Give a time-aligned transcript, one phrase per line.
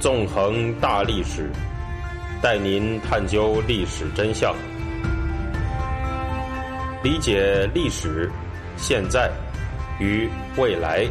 [0.00, 1.50] 纵横大历史，
[2.42, 4.56] 带您探究历史真相，
[7.04, 8.30] 理解历史、
[8.78, 9.30] 现在
[10.00, 10.26] 与
[10.56, 11.06] 未来。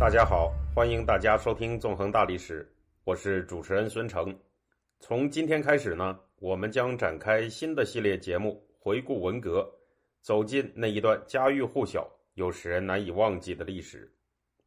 [0.00, 2.62] 大家好，欢迎大家收听《纵横大历史》，
[3.04, 4.34] 我是主持人孙成。
[5.00, 9.70] 从今天开始呢，我们将展开新的系列节目，回顾文革，
[10.22, 12.08] 走进那一段家喻户晓。
[12.38, 14.08] 又使人难以忘记的历史。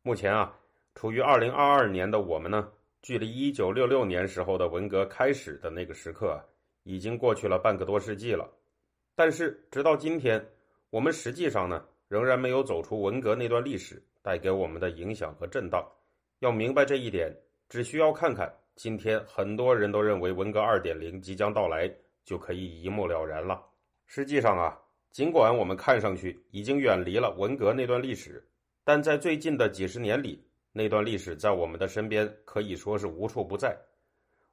[0.02, 0.53] 目前啊，
[0.93, 2.70] 处于二零二二年的我们呢，
[3.02, 6.38] 距离一九六六年时候的文革开始的那个时刻，
[6.84, 8.45] 已经过去了半个多世纪了。
[9.15, 10.45] 但是直到今天，
[10.89, 15.81] 我们实际上呢，仍然没有走出文革那段历史带给我们的影响和震荡。
[16.40, 17.34] 要明白这一点，
[17.70, 21.90] 只需要看看今天很多人都认为文革二点零即将到来，
[22.26, 23.63] 就可以一目了然了。
[24.07, 24.77] 实际上啊。
[25.11, 28.41] 尽管我们看上去已经远离了文革那段历史，
[28.84, 33.77] 但在最近的几十年里，那段历史在我们的身边可以说是无处不在。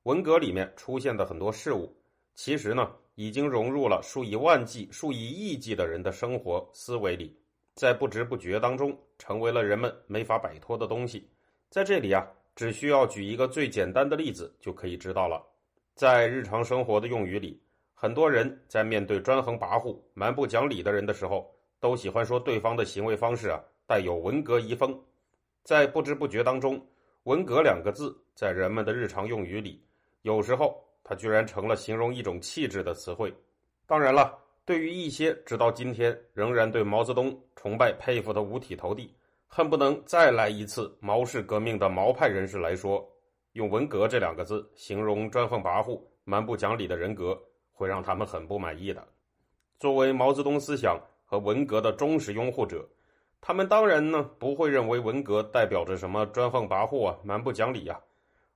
[0.03, 1.97] 文革里面出现的很多事物，
[2.35, 7.39] 其实呢，已经融入了数以万计、数以亿计的人的生活思维里，
[7.75, 11.31] 在不知不觉当中，成为了人们没法摆脱的东西。
[11.71, 15.41] 在这里啊，只需要举一个最简单的例子就可以知道了，
[15.95, 17.63] 在日常生活的用语里。
[18.01, 24.97] 很多人在面对专横跋扈、蛮不讲理的人的时候，都喜欢说对方的行为方式啊带有文革遗风。
[25.65, 26.81] 在不知不觉当中
[27.27, 29.83] ，“文革”两个字在人们的日常用语里，
[30.23, 33.35] 有时候它居然成了形容一种气质的词汇。
[33.85, 39.13] 当然了，对于一些直到今天仍然对毛泽东崇拜佩服的五体投地、
[39.49, 43.05] 恨不能再来一次毛式革命的毛派人士来说，
[43.55, 47.37] 用“文革”这两个字形容专横跋扈、蛮不讲理的人格。
[47.79, 49.07] 会让他们很不满意的。
[49.79, 52.85] 作为毛泽东思想和文革的忠实拥护者，
[53.41, 57.97] 他们当然呢不会认为文革代表着什么专横跋扈啊、蛮不讲理呀，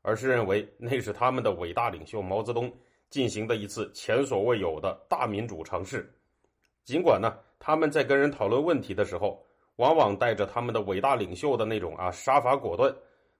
[0.03, 2.72] 而是认为那是他们的伟大领袖毛泽东
[3.10, 6.12] 进行的一次前所未有的大民主尝试。
[6.84, 9.41] 尽管呢他们在跟人讨论问题的时候，
[9.77, 12.93] 往往带着他们的伟大领袖的那种啊杀伐果断，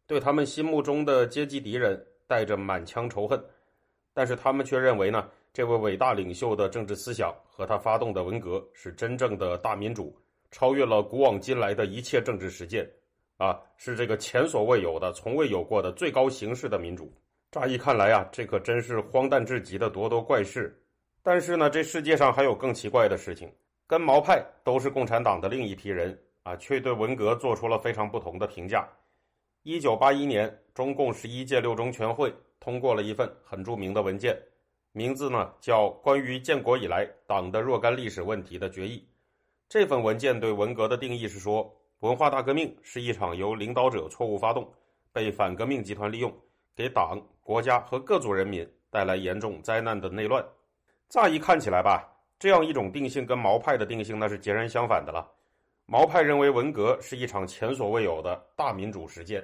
[0.07, 3.45] 对他们心目中的阶级敌人带着满腔仇恨，
[4.15, 5.29] 但是他们却认为呢。
[5.55, 10.17] 这位伟大领袖的政治思想和他发动的文革是真正的大民主，
[10.51, 12.91] 超越了古往今来的一切政治实践，
[13.37, 17.13] 啊，是这个前所未有的、从未有过的最高形式的民主。
[17.51, 20.75] 乍一看来啊，这可真是荒诞至极的咄咄怪事。
[21.23, 23.53] 但是呢，这世界上还有更奇怪的事情。
[23.87, 28.89] 跟毛派都是共产党的另一批人啊，却对文革做出了非常不同的评价。
[29.65, 34.35] 一九八一年，中共十一届六中全会通过了一份很著名的文件。
[34.93, 38.99] 名字呢叫《关于建国以来党的若干历史问题的决议》。
[39.67, 44.71] 这份文件对文革的定义是说，文化大革命是一场由领导者错误发动、
[45.11, 46.31] 被反革命集团利用，
[46.77, 50.45] 给党、国家和各族人民带来严重灾难的内乱。
[51.09, 52.07] 乍一看起来吧，
[52.39, 55.27] 这样一种定性跟毛派的定性那是截然相反的了。
[55.87, 59.43] 毛派认为文革是一场前所未有的大民主实践。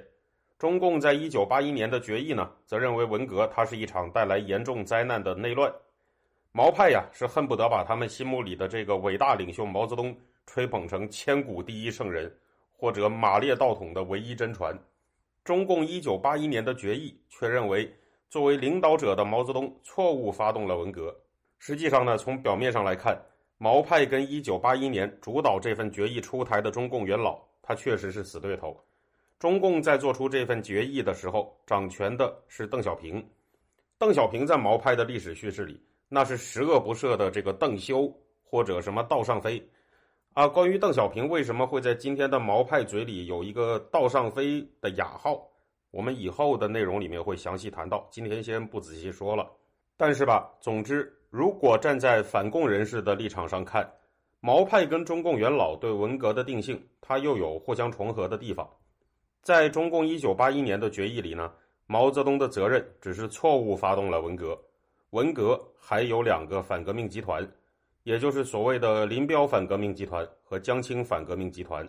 [0.59, 5.73] 中共在一九八一年的决议呢，则认为文革它是一场带来严重灾难的内乱。
[6.51, 10.13] 毛派呀是恨不得把他们心目里的这个伟大领袖毛泽东
[10.45, 12.29] 吹捧成千古第一圣人，
[12.75, 14.77] 或者马列道统的唯一真传。
[15.45, 17.89] 中共一九八一年的决议却认为，
[18.29, 21.15] 作为领导者的毛泽东错误发动了文革。
[21.57, 23.17] 实际上呢，从表面上来看，
[23.57, 28.77] 毛派跟一九八一年主导这份决议出台的中共元老，他确实是死对头。
[29.39, 33.25] 中共在做出这份决议的时候，掌权的是邓小平。
[33.97, 38.13] 邓小平在毛派的历史叙事里，那是十恶不赦的这个邓修
[38.43, 39.65] 或者什么道上飞。
[40.33, 45.41] 啊，关于邓小平为什么会在今天的毛派嘴里有一个道上飞的雅号，
[45.91, 49.49] 我们以后的内容里面会详细谈到，今天先不仔细说了。
[49.95, 53.89] 但是吧，总之，如果站在反共人士的立场上看，
[54.41, 58.69] 毛派跟中共元老对文革的定性，它又有互相重合的地方。
[59.41, 61.51] 在中共一九八一年的决议里呢，
[61.87, 64.59] 毛泽东的责任只是错误发动了文革，
[65.11, 67.49] 文革还有两个反革命集团，
[68.03, 71.87] 也就是所谓的林彪反革命集团和江青反革命集团，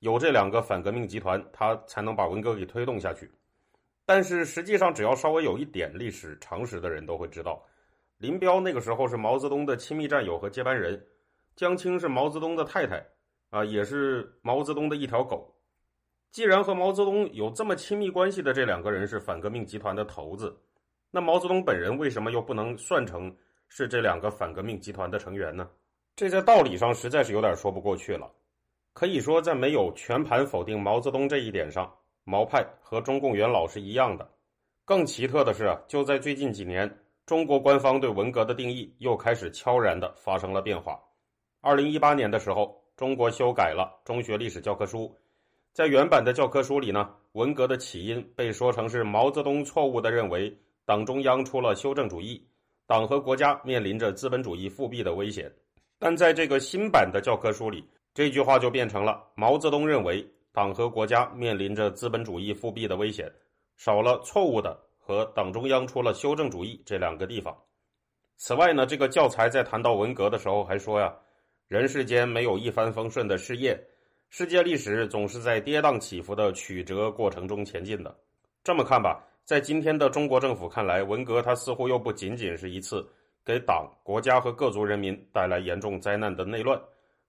[0.00, 3.28] 有这两个反革命集团，他才能把文革给推动下去。
[4.04, 7.64] 但是实际上，只要稍微有一点历史常识的人都会知道，
[8.18, 11.04] 林彪那个时候是毛泽东的亲密战友和接班人，
[11.56, 13.04] 江青是毛泽东的太太，
[13.50, 15.52] 啊，也是毛泽东的一条狗。
[16.32, 20.58] 既然和毛泽东有这么亲密关系的这两个人是反革命集团的头子，
[21.10, 23.30] 那毛泽东本人为什么又不能算成
[23.68, 25.68] 是这两个反革命集团的成员呢？
[26.16, 28.32] 这在道理上实在是有点说不过去了。
[28.94, 31.94] 可以说，在没有全盘否定毛泽东这一点上，
[32.24, 34.26] 毛派和中共元老是一样的。
[34.86, 36.90] 更奇特的是啊，就在最近几年，
[37.26, 40.98] 中国官方对文革的定义又开始悄然的发生了变化。
[41.60, 45.14] 二零一八年的时候，中国修改了中学历史教科书，
[45.72, 50.54] 在原版的教科书里呢，文革的起因被说成是毛泽东错误的认为
[50.84, 52.46] 党中央出了修正主义，
[52.86, 55.50] 党和国家面临着资本主义复辟的危险。
[55.98, 57.82] 但在这个新版的教科书里，
[58.12, 60.22] 这句话就变成了毛泽东认为
[60.52, 63.32] 党和国家面临着资本主义复辟的危险，
[63.78, 67.56] 少了错误的和党中央出了修正主义这两个地方。
[68.36, 71.14] 此外呢，这个教材在谈到文革的时候还说呀，
[71.66, 73.82] 人世间没有一帆风顺的事业，
[74.34, 78.16] 世界历史总是在跌宕起伏的曲折过程中前进的。
[78.64, 83.06] 这么看吧，在今天的中国政府看来，文革它似乎又不仅仅是一次
[83.44, 86.80] 给党、国家和各族人民带来严重灾难的内乱。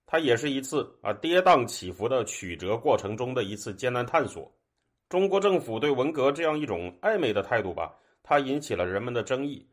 [0.06, 4.50] 它也是一次啊跌宕起伏的曲折过程中的一次艰难探索。
[5.10, 9.68] 中国政府对文革这样一种暧昧的态度吧，它引起了人们的争议。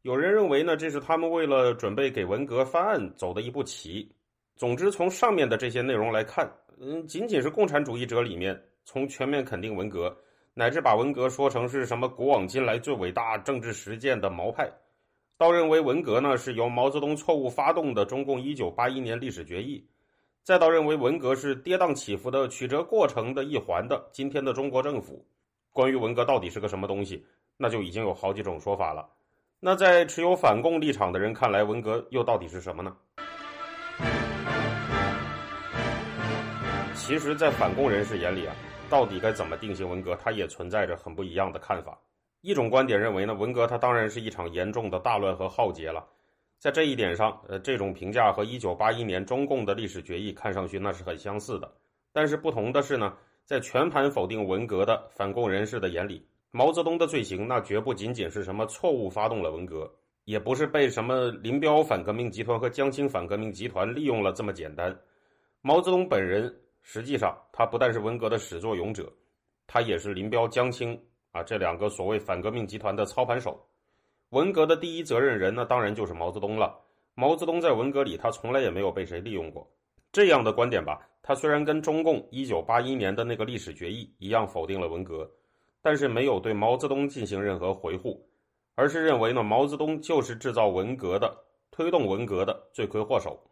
[0.00, 4.12] 有人认为呢，这是他们为了准备给文革翻案走的一步棋。
[4.56, 6.50] 总之，从上面的这些内容来看，
[6.80, 10.16] 嗯，仅仅是共产主义者里面从全面肯定文革，
[10.54, 14.70] 乃至把文革说成是什么古往今来最伟大政治实践的毛派。
[15.36, 19.84] 倒认为文革呢是由毛泽东错误发动的中共一九八一年历史决议，
[20.44, 25.26] 再到认为文革是跌宕起伏的曲折过程的一环的今天的中国政府，
[25.72, 27.24] 关于文革到底是个什么东西，
[27.56, 29.08] 那就已经有好几种说法了。
[29.58, 32.96] 那在持有反共立场的人看来，文革又到底是什么呢？
[37.04, 38.54] 其实，在反共人士眼里啊，
[38.88, 41.98] 到底该怎么定性文革，它也存在着很不一样的看法。
[42.42, 46.06] 一种观点认为呢，文革它当然是一场严重的大乱和浩劫了，
[46.60, 51.70] 在这一点上，呃，这种评价和一九八一年中共的历史决议看上去那是很相似的。
[52.12, 53.12] 但是不同的是呢，
[53.44, 59.92] 在全盘否定文革的反共人士的眼里，毛泽东的罪行那绝不仅仅是什么错误发动了文革，
[60.24, 64.96] 也不是被什么林彪反革命集团和江青反革命集团利用了这么简单。
[65.64, 69.10] 毛泽东本人实际上他不但是文革的始作俑者，
[69.66, 71.00] 他也是林彪、江青。
[71.32, 73.58] 啊，这两个所谓反革命集团的操盘手，
[74.32, 76.78] 文革的第一责任人呢，当然就是毛泽东了。
[77.14, 79.66] 毛泽东在文革里，他从来也没有被谁利用过。
[80.12, 85.26] 这样的观点吧，他虽然跟中共一九八一年的那个历史决议一样否定了文革，
[85.80, 88.28] 但是没有对毛泽东进行任何回护，
[88.74, 91.34] 而是认为呢，毛泽东就是制造文革的、
[91.70, 93.42] 推动文革的罪魁祸首。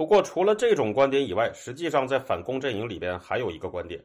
[0.00, 4.02] 不过，除了这种观点以外，实际上在反共阵营里边还有一个观点。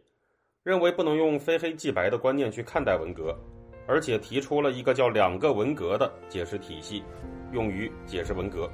[0.61, 3.33] 认为不能用非黑即白的观念去看待文革，
[3.87, 7.01] 而且提出了一个叫“两个文革”的解释体系，
[7.53, 8.69] 用于解释文革。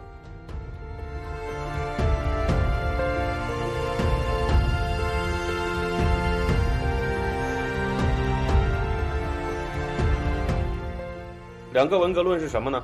[11.72, 12.84] 两个文革论是什么呢？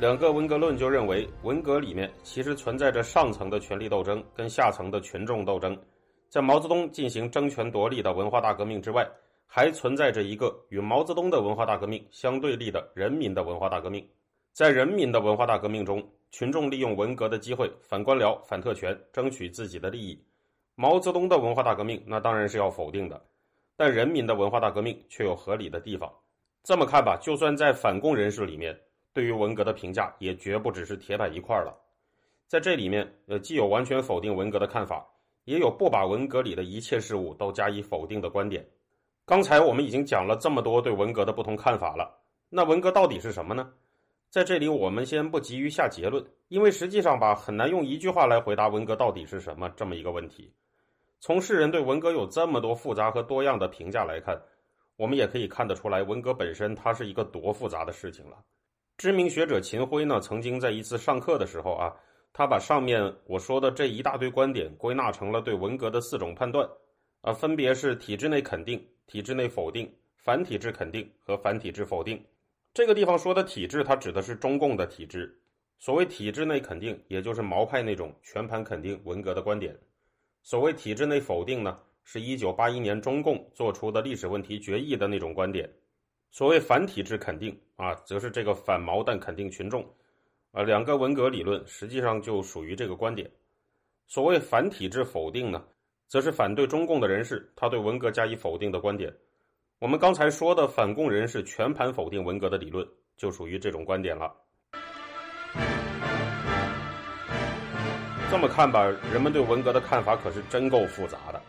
[0.00, 5.76] 两个文革论就认为，文革里面其实存在着上层的权力斗争跟下层的群众斗争。
[6.28, 9.04] 在毛泽东进行争权夺利的文化大革命之外，
[9.44, 14.08] 还存在着一个与毛泽东的文化大革命相对立的人民的文化大革命。
[14.52, 20.16] 在人民的文化大革命中，群众利用文革的机会反官僚、反特权，争取自己的利益。
[20.76, 23.20] 毛泽东的文化大革命那当然是要否定的，
[23.76, 26.08] 但人民的文化大革命却有合理的地方。
[26.62, 28.78] 这么看吧，就算在反共人士里面，
[29.18, 31.76] 对于文革的评价也绝不只是铁板一块了。
[32.46, 35.04] 在这里面，呃，既有完全否定文革的看法。
[35.44, 38.68] 也有不把文革里的一切事物都加以否定的观点。
[39.24, 42.20] 刚才我们已经讲了这么多对文革的不同看法了，
[42.50, 43.72] 那文革到底是什么呢？
[44.28, 50.52] 在这里，我们先不急于下结论，因为实际上吧，很难用一句话来回答文革到底是什么这么一个问题。
[51.18, 54.38] 从世人对文革有这么多复杂和多样的评价来看，
[54.96, 58.36] 我们也可以看得出来，文革本身它是一个多复杂的事情了。
[58.98, 61.94] 知名学者秦晖呢，曾经在一次上课的时候啊。
[62.32, 66.68] 他把上面我说的这一大堆观点归纳成了对文革的四种判断，
[67.20, 72.22] 啊，分别是体制内肯定、体制内否定、反体制肯定和反体制否定。
[72.74, 75.40] 这个地方说的体制，它指的是中共的体制。
[75.78, 79.72] 所谓体制内肯定，也就是毛派那种全盘肯定文革的观点；
[80.42, 85.66] 所谓体制内否定呢，是一九八一年中共做出的历史问题决议的那种观点；
[86.30, 89.82] 所谓反体制肯定啊，则是这个反毛但肯定群众。
[90.52, 93.30] 啊，两个文革理论实际上就属于这个观点。
[94.06, 95.62] 所谓反体制否定呢，
[96.06, 99.14] 则是反对中共的人士他对文革加以否定的观点。
[99.78, 104.34] 我们刚才说的反共人士全盘否定文革的理论，就属于这种观点了。
[108.30, 111.40] 这么看吧，人们对文革的看法可是真够复杂的。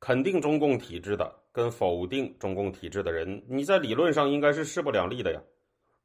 [0.00, 5.40] 肯定中共体制的跟否定中共体制的人，你在理论上应该是势不两立的呀。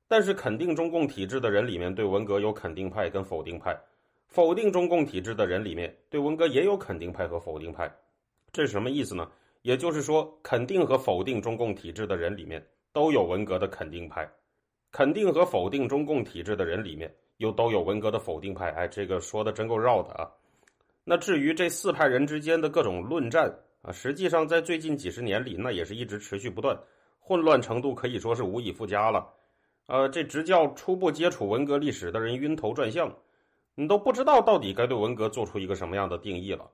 [0.08, 3.74] 但是肯定中共体制的人里面，对文革有肯定派跟否定派；
[4.28, 7.92] 否定中共体制的人里面，对文革也有肯定派和否定派。
[8.52, 9.32] 这是什么意思呢？
[9.62, 14.30] 也就是说，肯定和否定中共体制的人里面都有文革的肯定派，
[14.92, 17.12] 肯定和否定中共体制的人里面。
[17.38, 20.32] 又都有文革的否定派，哎，这个说的真够绕的啊。
[21.04, 23.54] 那至于这四派人之间的各种论战
[23.86, 26.76] 啊，实际上在最近几十年里，那也是一直持续不断，
[27.20, 29.32] 混乱程度可以说是无以复加了。
[29.86, 33.16] 呃，这执教初步接触文革历史的人晕头转向，
[33.76, 36.68] 你都不知道到底该对文革做出一个什么样的定义了。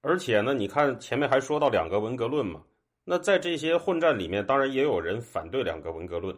[0.00, 2.62] 而且呢，你看前面还说到两个文革论嘛，
[3.04, 6.34] 那在这些混战里面，当然也有人反对两个文革论。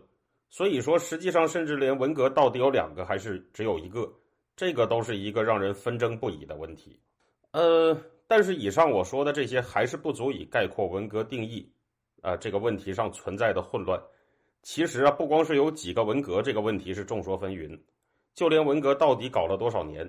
[0.50, 4.10] 所以说，实际上，甚至连文革到底有两个还是只有一个，
[4.56, 6.98] 这个都是一个让人纷争不已的问题。
[7.52, 7.94] 呃，
[8.28, 11.68] 但是以上我说的这些还是不足以概括文革定义
[12.22, 14.00] 啊这个问题上存在的混乱。
[14.62, 17.80] 其实啊，不光是有几个文革这个问题是众说纷纭，
[18.34, 20.08] 就连文革到底搞了多少年，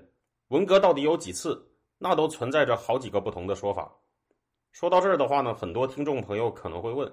[0.49, 1.65] 文革到底有几次，
[1.97, 3.89] 那都存在着好几个不同的说法。
[4.71, 7.09] 说到这儿的话呢，很多听众朋友可能会问。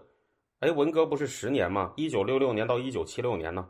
[0.61, 1.93] 哎，文革不是十年吗？
[1.97, 3.69] 一九六六年到一九七六年呢？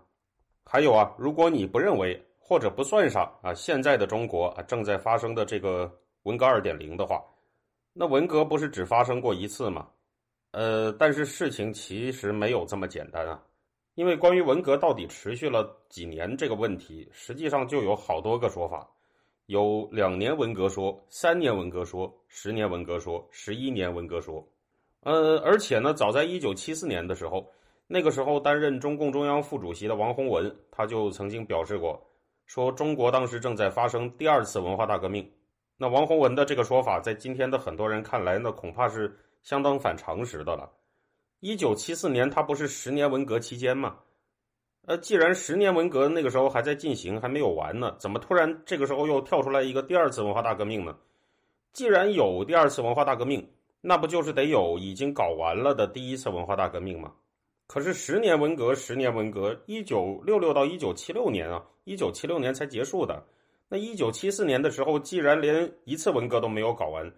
[0.64, 5.92] 还有啊，如果你不认为或者不算上啊，现在的中国啊正在发生的这个
[6.26, 7.24] 文革二点零的话，
[7.92, 9.86] 那文革不是只发生过一次吗？
[10.50, 13.40] 呃，但是事情其实没有这么简单啊，
[13.94, 18.90] 因为关于文革到底持续了几年这个问题，实际上就有好多个说法，
[19.46, 24.44] 有两年文革说、三年文革说、十年文革说、十一年文革说。
[25.02, 27.48] 呃，而且呢，早在一九七四年的时候，
[27.86, 32.04] 那个时候担任中共中央副主席的王洪文，他就曾经表示过，
[32.46, 35.24] 说中国当时正在发生第二次文化大革命。
[35.78, 40.70] 那王洪文的这个说法，在今天的很多人看来，那恐怕是相当反常识的了。
[41.40, 43.96] 一九七四年，他不是十年文革期间吗？
[44.86, 50.96] 呃，既然十年文革那个时候还在进行，还没有完呢，怎么突然这个时候又跳出来一个第二次文化大革命呢？
[51.72, 53.46] 既然有第二次文化大革命，
[53.82, 57.12] 那不就是得有已经搞完了的第一次文化大革命吗？
[57.66, 63.22] 可是十年文革，十年文革，一九六六到一九七六年啊，一九七六年才结束的。
[63.68, 67.12] 那一九七四年的时候，既然连一次文革都没有搞完，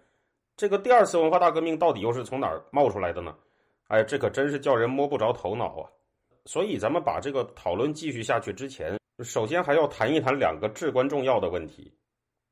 [0.57, 3.35] 这个第二次文化大革命到底又是从哪儿冒出来的呢？
[3.87, 5.89] 哎，这可真是叫人摸不着头脑啊！
[6.45, 11.93] 所以咱们把这个讨论继续下去之前，首先还要谈一谈两个至关重要的问题：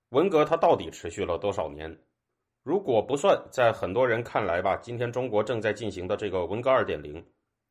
[0.10, 1.96] 文革它到底持续了多少年？
[2.64, 7.26] 如果不算，在很多人看来吧，今天中国正在进行的这个文革二点零，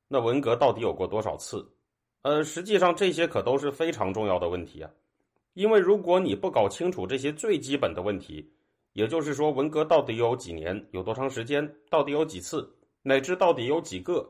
[0.08, 1.64] 那文革到底有过多少次？
[2.22, 4.90] 呃，实际上这些可都是非常重要的问题啊。
[5.56, 8.46] 因为如果你不搞清楚这些最基本的问题，
[8.92, 12.70] 也就是说文革到底有几年、有多长时间、到底有几次，
[13.00, 14.28] 乃至到底有几个，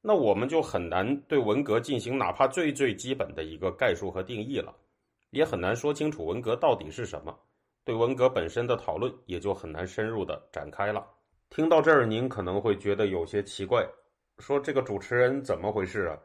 [0.00, 4.72] 那我们就很难对文革进行哪怕最最基本的一个概述和定义了，
[5.30, 7.36] 也很难说清楚文革到底是什么。
[7.84, 11.04] 对文革本身的讨论也就很难深入的展开了。
[11.50, 13.84] 听到这儿，您可能会觉得有些奇怪，
[14.38, 16.16] 说这个主持人怎么回事啊？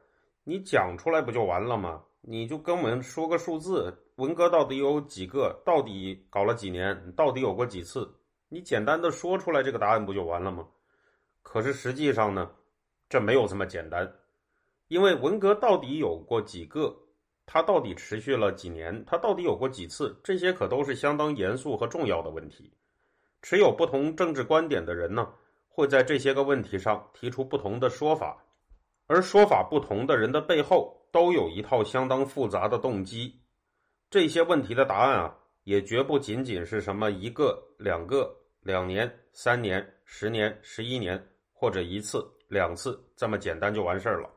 [0.44, 2.04] 你讲出来不就完了吗？
[2.22, 5.62] 你就跟我们说个数字，文革到底有几个？
[5.66, 7.12] 到底搞了几年？
[7.14, 8.14] 到底有过几次？
[8.50, 10.68] 你简单的说出来这个答案不就完了吗？
[11.42, 12.52] 可是实际上呢，
[13.08, 14.12] 这没有这么简单，
[14.90, 16.96] 因为文革到底有过几个？
[17.46, 19.04] 它到底持续了几年？
[19.08, 20.20] 它到底有过几次？
[20.24, 22.72] 这些可都是相当严肃和重要的问题。
[23.42, 25.34] 持有不同政治观点的人呢，
[25.68, 28.44] 会在这些个问题上提出不同的说法，
[29.08, 33.40] 而说法不同的人的背后都有一套相当复杂的动机。
[34.10, 41.24] 这些问题的答案啊，也绝不仅仅是什么一个、两个、两年、三年、十年、十一年，
[41.54, 44.30] 或者一次、两次这么简单就完事儿了。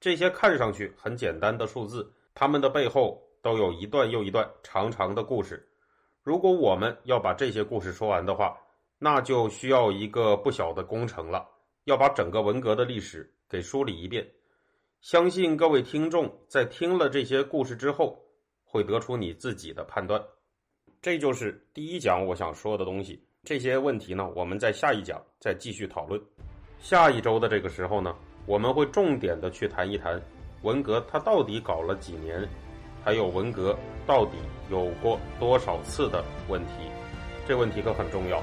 [0.00, 2.12] 这些看上去很简单的数字。
[2.34, 5.68] 他们的背后都有一段又一段长长的故事。
[6.22, 8.56] 如果我们要把这些故事说完的话，
[8.98, 11.46] 那就需要一个不小的工程了，
[11.84, 14.26] 要把整个文革的历史给梳理一遍。
[15.02, 18.16] 相信各位听众在听了这些故事之后，
[18.62, 20.22] 会得出你自己的判断。
[21.00, 23.20] 这就是第一讲我想说的东西。
[23.42, 26.22] 这些问题呢，我们在下一讲再继续讨论。
[26.78, 28.14] 下一周的这个时候呢，
[28.46, 30.22] 我们会重点的去谈一谈。
[30.62, 32.48] 文革它到底搞了几年？
[33.02, 34.36] 还有文革到底
[34.70, 36.72] 有过多少次的问题？
[37.48, 38.40] 这问题可很重要。